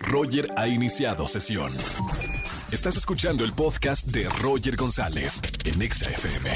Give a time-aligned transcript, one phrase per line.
[0.00, 1.76] Roger ha iniciado sesión.
[2.70, 6.50] Estás escuchando el podcast de Roger González en Exa FM.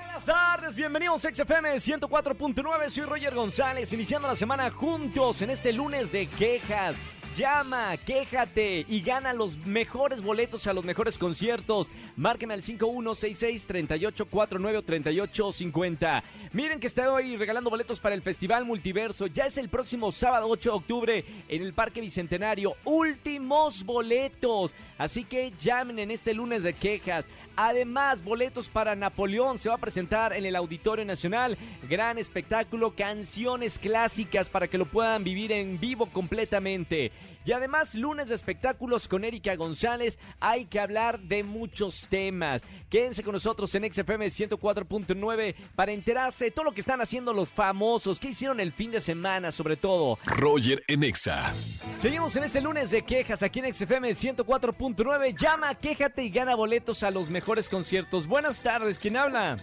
[0.00, 5.72] Buenas tardes, bienvenidos a XFM 104.9, soy Roger González, iniciando la semana juntos en este
[5.72, 6.96] lunes de quejas.
[7.36, 11.88] Llama, quéjate y gana los mejores boletos a los mejores conciertos.
[12.16, 16.22] Márqueme al 5166-3849 o 3850.
[16.52, 19.26] Miren que estoy regalando boletos para el Festival Multiverso.
[19.26, 22.76] Ya es el próximo sábado 8 de octubre en el Parque Bicentenario.
[22.84, 24.72] Últimos boletos.
[24.96, 27.26] Así que llamen en este lunes de quejas.
[27.56, 31.56] Además, boletos para Napoleón se va a presentar en el Auditorio Nacional.
[31.88, 37.12] Gran espectáculo, canciones clásicas para que lo puedan vivir en vivo completamente.
[37.46, 40.18] Y además, lunes de espectáculos con Erika González.
[40.40, 42.62] Hay que hablar de muchos temas.
[42.88, 47.52] Quédense con nosotros en XFM 104.9 para enterarse de todo lo que están haciendo los
[47.52, 48.18] famosos.
[48.18, 50.18] ¿Qué hicieron el fin de semana, sobre todo?
[50.24, 51.52] Roger en Exa.
[52.00, 55.36] Seguimos en este lunes de quejas aquí en XFM 104.9.
[55.38, 58.26] Llama, quéjate y gana boletos a los mejores conciertos.
[58.26, 59.56] Buenas tardes, ¿quién habla?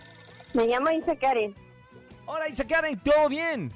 [0.53, 1.55] Me llamo Isa Karen.
[2.25, 3.71] Hola, Isa Karen, ¿todo bien?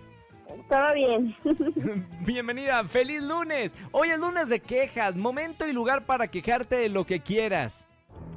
[0.70, 1.36] Todo bien.
[2.22, 3.72] Bienvenida, feliz lunes.
[3.92, 7.88] Hoy es lunes de quejas, momento y lugar para quejarte de lo que quieras.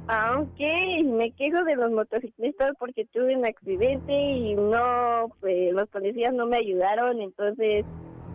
[0.07, 0.59] Ah, ok.
[1.05, 6.47] Me quejo de los motociclistas porque tuve un accidente y no, pues los policías no
[6.47, 7.85] me ayudaron, entonces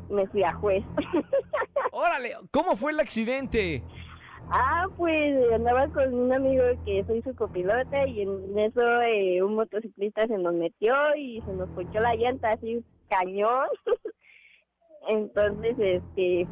[0.08, 0.84] me fui a juez.
[1.92, 3.82] Órale, ¿cómo fue el accidente?
[4.50, 9.54] Ah, pues andaba con un amigo que soy su copilota y en eso eh, un
[9.54, 13.66] motociclista se nos metió y se nos ponchó la llanta así cañón.
[15.08, 16.46] Entonces, este,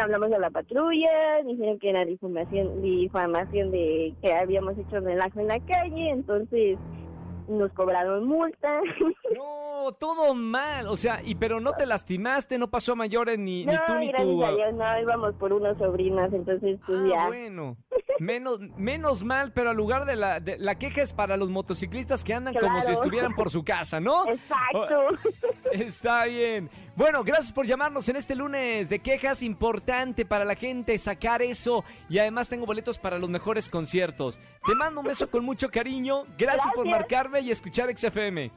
[0.00, 5.48] hablamos a la patrulla, dijeron que era difamación, difamación de que habíamos hecho relajo en
[5.48, 6.78] la calle, entonces
[7.48, 8.80] nos cobraron multa.
[9.36, 13.66] No, todo mal, o sea, y pero no te lastimaste, no pasó a mayores ni,
[13.66, 14.44] ni no, tú ni gracias tu...
[14.44, 17.26] a Dios, no, íbamos por unas sobrinas, entonces pues Ah, ya.
[17.26, 17.76] bueno,
[18.18, 22.22] menos, menos mal, pero al lugar de la, de- la queja es para los motociclistas
[22.24, 24.28] que andan como si estuvieran por su casa, ¿no?
[24.28, 25.18] Exacto.
[25.72, 26.70] Está bien.
[26.96, 29.42] Bueno, gracias por llamarnos en este lunes de quejas.
[29.42, 31.84] Importante para la gente sacar eso.
[32.08, 34.38] Y además tengo boletos para los mejores conciertos.
[34.66, 36.24] Te mando un beso con mucho cariño.
[36.38, 38.50] Gracias, por marcarme y escuchar XFM.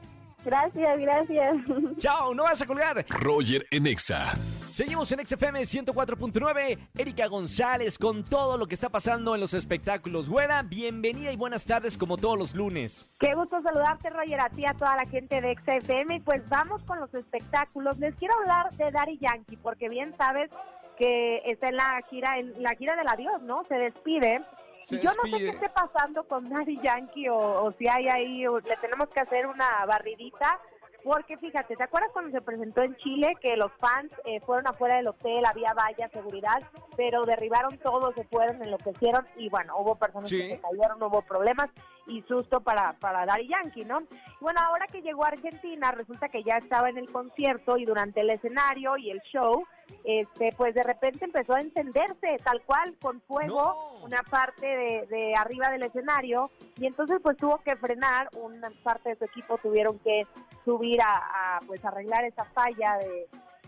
[0.44, 1.56] Gracias, gracias.
[1.98, 3.04] Chao, no vas a colgar.
[3.08, 4.34] Roger en Exa.
[4.70, 6.78] Seguimos en XFM 104.9.
[6.96, 10.28] Erika González con todo lo que está pasando en los espectáculos.
[10.28, 13.10] Buena, bienvenida y buenas tardes como todos los lunes.
[13.18, 16.16] Qué gusto saludarte, Roger, a ti, a toda la gente de XFM.
[16.16, 17.98] Y pues vamos con los espectáculos.
[17.98, 20.48] Les quiero hablar de Daddy Yankee, porque bien sabes
[20.96, 23.64] que está en la gira, en la gira del adiós, ¿no?
[23.68, 24.44] Se despide.
[24.84, 28.46] Se yo no sé qué esté pasando con Daddy Yankee o, o si hay ahí,
[28.46, 30.60] o le tenemos que hacer una barridita.
[31.04, 34.96] Porque fíjate, ¿te acuerdas cuando se presentó en Chile que los fans eh, fueron afuera
[34.96, 36.60] del hotel, había valla, seguridad,
[36.96, 40.36] pero derribaron todo, se fueron, enloquecieron y bueno, hubo personas Sí.
[40.36, 41.68] que se cayeron, hubo problemas
[42.08, 44.00] y susto para, para Daddy Yankee, ¿no?
[44.00, 44.08] Y
[44.40, 48.20] bueno, ahora que llegó a Argentina, resulta que ya estaba en el concierto y durante
[48.20, 49.64] el escenario y el show,
[50.04, 53.56] este, pues de repente empezó a encenderse tal cual con fuego
[54.00, 54.04] No.
[54.04, 59.10] una parte de, de arriba del escenario y entonces pues tuvo que frenar, una parte
[59.10, 60.26] de su equipo tuvieron que
[60.64, 63.26] subir a, a, pues arreglar esa falla de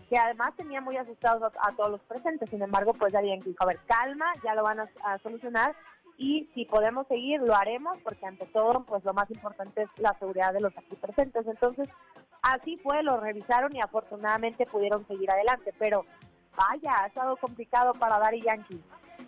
[0.09, 3.63] que además tenía muy asustados a, a todos los presentes, sin embargo pues Yankee dijo,
[3.63, 5.75] a ver, calma, ya lo van a, a solucionar
[6.17, 10.13] y si podemos seguir lo haremos porque ante todo pues lo más importante es la
[10.19, 11.87] seguridad de los aquí presentes entonces
[12.41, 16.05] así fue lo revisaron y afortunadamente pudieron seguir adelante pero
[16.55, 18.81] vaya ha estado complicado para Daddy Yankee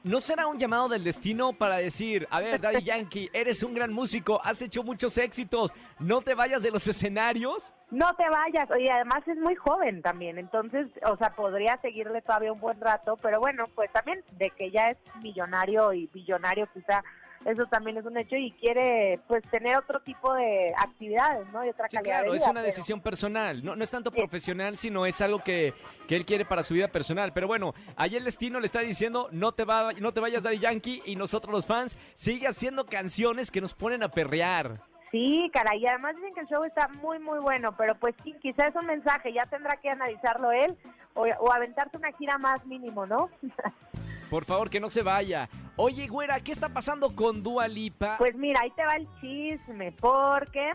[0.03, 3.93] ¿No será un llamado del destino para decir, a ver, Daddy Yankee, eres un gran
[3.93, 7.73] músico, has hecho muchos éxitos, no te vayas de los escenarios?
[7.93, 12.51] no te vayas y además es muy joven también entonces o sea podría seguirle todavía
[12.51, 17.03] un buen rato pero bueno pues también de que ya es millonario y billonario quizá
[17.45, 21.69] eso también es un hecho y quiere pues tener otro tipo de actividades no y
[21.69, 23.63] otra Sí, calidad de claro, es una pero- decisión personal.
[23.63, 24.17] No, no es tanto Sí.
[24.17, 25.73] profesional, sino es algo que,
[26.07, 27.33] que él quiere para su vida personal.
[27.33, 30.59] Pero bueno, ayer el destino le está diciendo, no te, va, no te vayas Daddy
[30.59, 34.79] Yankee y nosotros los fans sigue haciendo canciones que nos ponen a perrear.
[35.11, 38.33] Sí, caray, y además dicen que el show está muy, muy bueno, pero pues sí,
[38.41, 40.75] quizás es un mensaje, ya tendrá que analizarlo él
[41.13, 43.29] o, o aventarse una gira más mínimo, ¿no?
[44.33, 45.47] Por favor, que no se vaya.
[45.75, 48.15] Oye, güera, ¿qué está pasando con Dua Lipa?
[48.17, 50.71] Pues mira, ahí te va el chisme, porque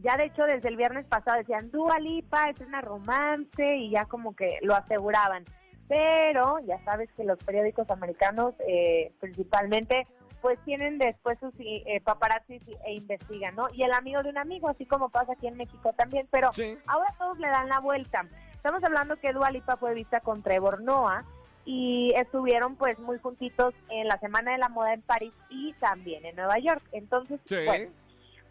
[0.00, 4.06] ya de hecho desde el viernes pasado decían Dua Lipa es una romance y ya
[4.06, 5.44] como que lo aseguraban.
[5.86, 10.06] Pero ya sabes que los periódicos americanos eh, principalmente
[10.40, 13.66] pues tienen después sus eh, paparazzis e investigan, ¿no?
[13.74, 16.78] Y el amigo de un amigo, así como pasa aquí en México también, pero Sí.
[16.86, 18.24] ahora todos le dan la vuelta.
[18.54, 21.22] Estamos hablando que Dua Lipa fue vista con Trevor Noah
[21.64, 26.24] y estuvieron pues muy juntitos en la Semana de la Moda en París y también
[26.26, 26.82] en Nueva York.
[26.92, 27.56] Entonces, Sí.
[27.66, 27.88] pues,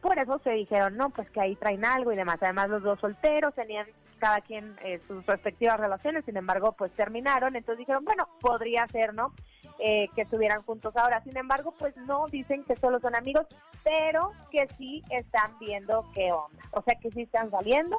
[0.02, 2.38] por eso se dijeron, no, pues que ahí traen algo y demás.
[2.42, 3.88] Además, los dos solteros tenían
[4.20, 7.56] cada quien eh, sus respectivas relaciones, sin embargo, pues terminaron.
[7.56, 9.34] Entonces dijeron, bueno, podría ser, ¿no?
[9.80, 11.22] Eh, que estuvieran juntos ahora.
[11.24, 13.46] Sin embargo, pues no dicen que solo son amigos,
[13.84, 16.64] pero que sí están viendo qué onda.
[16.72, 17.98] O sea, que sí están saliendo,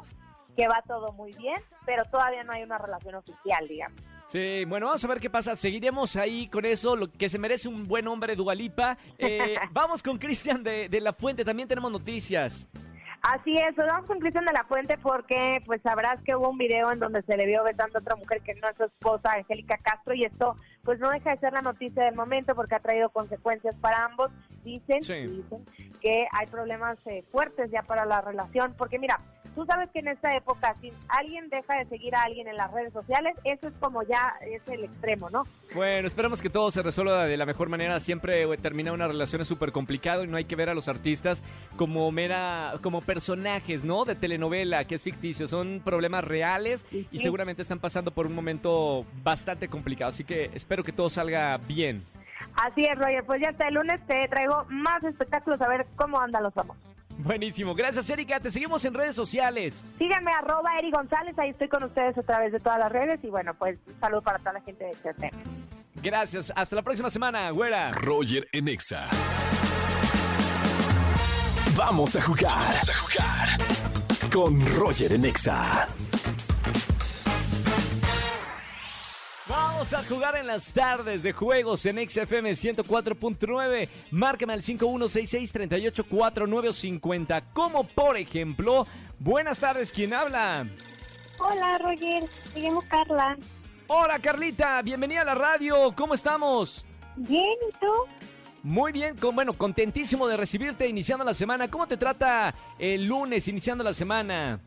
[0.55, 4.01] que va todo muy bien, pero todavía no hay una relación oficial, digamos.
[4.27, 5.55] Sí, bueno, vamos a ver qué pasa.
[5.55, 8.97] Seguiremos ahí con eso, lo que se merece un buen hombre Dualipa.
[9.17, 12.67] Eh, vamos con Cristian de, de La Fuente, también tenemos noticias.
[13.21, 16.91] Así es, vamos con Cristian de la Fuente porque pues sabrás que hubo un video
[16.91, 19.77] en donde se le vio besando a otra mujer que no es su esposa, Angélica
[19.79, 23.09] Castro, y esto pues no deja de ser la noticia del momento porque ha traído
[23.09, 24.29] consecuencias para ambos.
[24.63, 25.13] Dicen, Sí.
[25.25, 25.65] dicen
[26.01, 29.19] que hay problemas eh, fuertes ya para la relación, porque mira,
[29.55, 32.71] tú sabes que en esta época si alguien deja de seguir a alguien en las
[32.71, 35.43] redes sociales, eso es como ya es el extremo, ¿no?
[35.73, 37.99] Bueno, esperemos que todo se resuelva de la mejor manera.
[37.99, 41.41] Siempre terminar una relación es súper complicado y no hay que ver a los artistas
[41.77, 44.05] como mera, como personajes, ¿no?
[44.05, 45.47] De telenovela, que es ficticio.
[45.47, 47.19] Son problemas reales y Sí.
[47.19, 50.09] seguramente están pasando por un momento bastante complicado.
[50.09, 52.03] Así que espero que todo salga bien.
[52.55, 56.19] Así es, Roger, pues ya hasta el lunes te traigo más espectáculos a ver cómo
[56.21, 56.81] andan los famosos.
[57.17, 57.73] Buenísimo.
[57.75, 58.39] Gracias, Erika.
[58.39, 59.85] Te seguimos en redes sociales.
[59.97, 63.27] Síganme arroba Eri González, ahí estoy con ustedes a través de todas las redes y
[63.27, 65.31] bueno, pues un saludo para toda la gente de XFM.
[66.01, 66.51] Gracias.
[66.55, 67.89] Hasta la próxima semana, güera.
[67.91, 69.07] Roger en Exa.
[71.75, 72.51] Vamos a jugar.
[72.53, 73.47] Vamos a jugar.
[74.31, 75.25] Con Roger en
[79.75, 83.89] Vamos a jugar en las tardes de juegos en XFM 104.9.
[84.09, 87.43] Márcame al 5166-384950.
[87.51, 88.87] Como por ejemplo,
[89.19, 90.65] buenas tardes, ¿quién habla?
[91.39, 92.23] Hola, Roger.
[92.53, 93.35] Me llamo Carla.
[93.87, 96.85] Hola Carlita, bienvenida a la radio, ¿cómo estamos?
[97.17, 97.91] Bien, ¿y tú?
[98.63, 101.69] Muy bien, con, bueno, contentísimo de recibirte iniciando la semana.
[101.69, 104.57] ¿Cómo te trata el lunes iniciando la semana?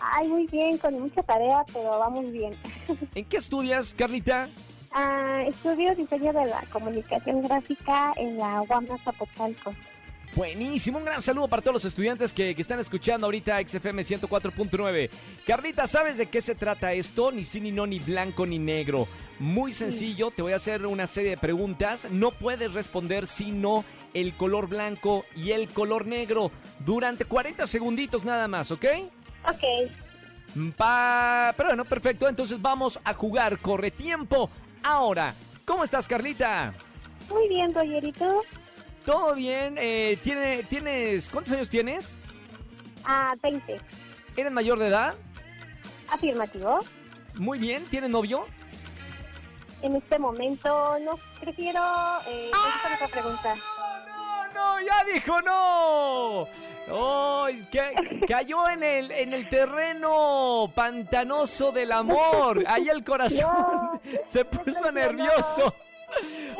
[0.00, 2.52] Ay, muy bien, con mucha tarea, pero va muy bien.
[3.14, 4.48] ¿En qué estudias, Carlita?
[4.92, 9.74] Ah, estudio diseño de la comunicación gráfica en la UAM Zapotalco.
[10.34, 15.10] Buenísimo, un gran saludo para todos los estudiantes que, que están escuchando ahorita XFM 104.9.
[15.46, 17.32] Carlita, ¿sabes de qué se trata esto?
[17.32, 19.08] Ni sí, ni no, ni blanco, ni negro.
[19.40, 22.06] Muy sencillo, te voy a hacer una serie de preguntas.
[22.10, 23.84] No puedes responder si no
[24.14, 26.50] el color blanco y el color negro
[26.84, 28.84] durante 40 segunditos nada más, ¿ok?
[29.44, 29.90] Ok,
[30.76, 31.52] Pa...
[31.56, 33.58] Pero bueno, perfecto, entonces vamos a jugar.
[33.58, 34.50] Corre tiempo.
[34.82, 36.72] Ahora, ¿cómo estás, Carlita?
[37.30, 38.42] muy bien, Roger, ¿y tú?
[39.04, 39.76] ¿Todo bien?
[39.78, 41.28] Eh, ¿tiene, ¿Tienes...
[41.28, 42.18] ¿Cuántos años tienes?
[43.04, 43.76] Ah, 20.
[44.36, 45.14] ¿Eres mayor de edad?
[46.10, 46.80] Afirmativo.
[47.38, 48.46] Muy bien, ¿tienes novio?
[49.82, 51.80] En este momento no prefiero...
[52.28, 53.54] Eh, contestar otra pregunta.
[54.58, 56.48] No, ya dijo no.
[57.70, 57.92] Ca-
[58.26, 62.64] cayó en el, en el terreno pantanoso del amor.
[62.66, 63.50] Ahí el corazón
[64.04, 65.74] No, se puso nervioso.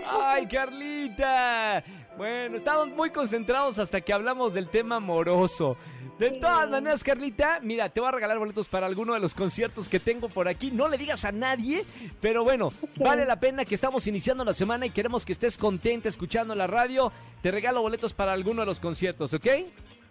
[0.07, 1.83] ¡Ay, Carlita!
[2.19, 5.77] Bueno, estamos muy concentrados hasta que hablamos del tema amoroso.
[6.19, 9.89] De todas maneras, Carlita, mira, te voy a regalar boletos para alguno de los conciertos
[9.89, 10.73] que tengo por aquí.
[10.73, 11.85] No le digas a nadie,
[12.21, 16.09] pero bueno, vale la pena que estamos iniciando la semana y queremos que estés contenta
[16.09, 17.13] escuchando la radio.
[17.41, 19.47] Te regalo boletos para alguno de los conciertos, ¿ok?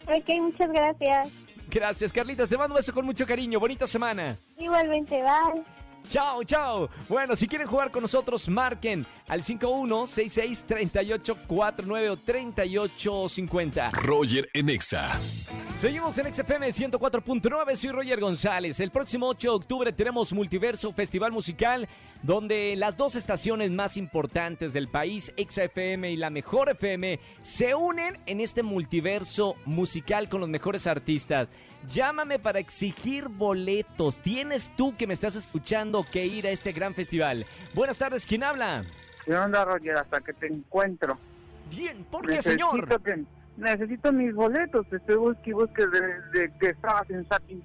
[0.08, 1.30] Ok, muchas gracias.
[1.70, 2.48] Gracias, Carlita.
[2.48, 3.60] Te mando un beso con mucho cariño.
[3.60, 4.38] Bonita semana.
[4.58, 5.62] Igualmente, bye.
[6.10, 6.90] Chao, chao.
[7.10, 13.92] Bueno, si quieren jugar con nosotros, marquen al 5166-3849 o 3850.
[13.92, 15.20] Roger en Exa.
[15.76, 18.80] Seguimos en XFM 104.9, soy Roger González.
[18.80, 21.88] El próximo 8 de octubre tenemos Multiverso Festival Musical,
[22.24, 28.18] donde las dos estaciones más importantes del país, XFM y la Mejor FM, se unen
[28.26, 31.52] en este multiverso musical con los mejores artistas.
[31.88, 34.20] Llámame para exigir boletos.
[34.20, 37.46] Tienes tú que me estás escuchando que ir a este gran festival.
[37.74, 38.84] Buenas tardes, ¿quién habla?
[39.26, 39.96] ¿Qué onda, Roger?
[39.98, 41.18] Hasta que te encuentro.
[41.70, 42.88] Bien, ¿por qué, señor?
[43.04, 43.24] que-
[43.58, 44.88] necesito mis boletos.
[44.90, 47.64] Te estoy busque y busque desde que estabas en Sapping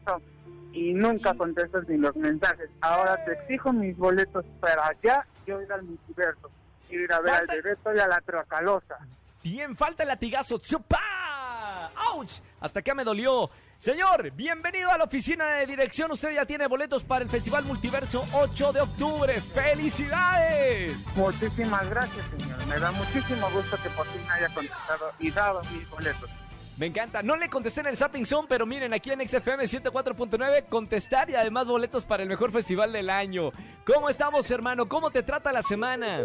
[0.72, 2.70] y nunca contestas ni los mensajes.
[2.80, 5.26] Ahora te exijo mis boletos para allá.
[5.46, 6.50] Yo ir al multiverso.
[6.90, 8.96] Ir a ver Falta- al Bebeto y a la Tracalosa.
[9.42, 10.58] Bien, falta el latigazo.
[10.58, 11.90] ¡Tsupa!
[11.96, 12.30] ¡Auch!
[12.60, 13.50] Hasta acá me dolió.
[13.82, 16.12] Señor, bienvenido a la oficina de dirección.
[16.12, 19.40] Usted ya tiene boletos para el Festival Multiverso 8 de octubre.
[19.40, 20.96] ¡Felicidades!
[21.16, 22.64] Muchísimas gracias, señor.
[22.68, 26.30] Me da muchísimo gusto que por fin haya contestado y dado mis boletos.
[26.78, 27.24] Me encanta.
[27.24, 31.34] No le contesté en el Zapping Zone, pero miren, aquí en XFM 104.9 contestar y
[31.34, 33.50] además boletos para el mejor festival del año.
[33.84, 34.86] ¿Cómo estamos, hermano?
[34.86, 36.20] ¿Cómo te trata la semana?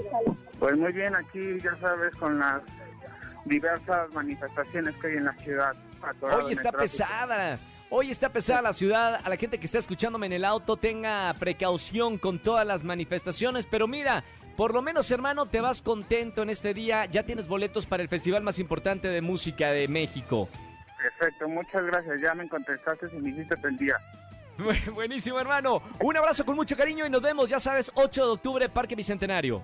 [0.59, 2.61] Pues muy bien, aquí ya sabes, con las
[3.45, 5.73] diversas manifestaciones que hay en la ciudad.
[6.21, 7.59] Hoy está pesada.
[7.89, 9.21] Hoy está pesada la ciudad.
[9.23, 13.65] A la gente que está escuchándome en el auto, tenga precaución con todas las manifestaciones.
[13.65, 14.23] Pero mira,
[14.57, 17.05] por lo menos, hermano, te vas contento en este día.
[17.05, 20.49] Ya tienes boletos para el festival más importante de música de México.
[20.97, 22.21] Perfecto, muchas gracias.
[22.21, 23.95] Ya me contestaste y me hiciste el día.
[24.93, 25.81] Buenísimo, hermano.
[26.01, 29.63] Un abrazo con mucho cariño y nos vemos, ya sabes, 8 de octubre, Parque Bicentenario.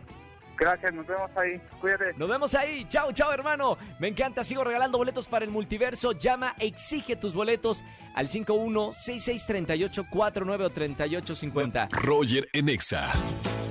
[0.58, 1.60] Gracias, nos vemos ahí.
[1.82, 2.14] Cuídate.
[2.16, 2.86] Nos vemos ahí.
[2.86, 3.78] Chao, chao, hermano.
[4.00, 4.44] Me encanta.
[4.44, 6.14] Sigo regalando boletos para el multiverso.
[6.14, 7.84] Llama, exige tus boletos
[8.14, 11.90] al 51-6638-49 o 3850.
[11.92, 13.12] Roger Enexa.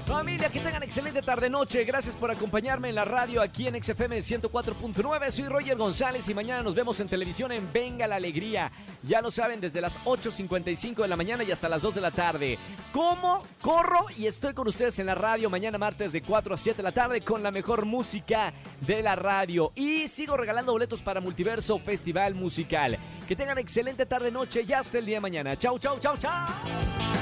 [0.06, 1.84] Familia, que tengan excelente tarde-noche.
[1.84, 5.30] Gracias por acompañarme en la radio aquí en XFM 104.9.
[5.30, 8.70] Soy Roger González y mañana nos vemos en televisión en Venga la Alegría.
[9.02, 12.10] Ya lo saben, desde las 8.55 de la mañana y hasta las 2 de la
[12.10, 12.58] tarde.
[12.92, 13.42] ¿Cómo?
[13.60, 16.82] Corro y estoy con ustedes en la radio mañana martes de 4 a 7 de
[16.82, 19.72] la tarde con la mejor música de la radio.
[19.74, 22.98] Y sigo regalando boletos para Multiverso Festival Musical.
[23.28, 25.56] Que tengan excelente tarde-noche y hasta el día de mañana.
[25.56, 27.21] Chau, chau, chau, chau.